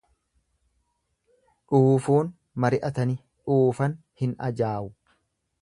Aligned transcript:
Dhuufuun 1.75 2.33
mari'atani 2.65 3.17
dhuufan 3.27 3.97
hin 4.23 4.37
ajaawu. 4.49 4.91